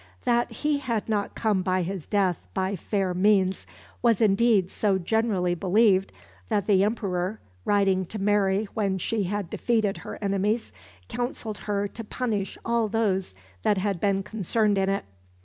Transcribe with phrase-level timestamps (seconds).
[0.23, 3.67] That he had not come by his death by fair means
[4.01, 6.11] was indeed so generally believed
[6.49, 10.73] that the Emperor, writing to Mary when she had defeated her enemies,
[11.07, 15.05] counselled her to punish all those that had been concerned in it.